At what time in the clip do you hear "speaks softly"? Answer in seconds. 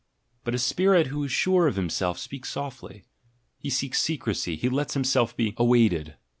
2.17-3.03